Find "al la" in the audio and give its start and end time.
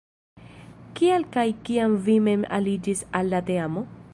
3.21-3.47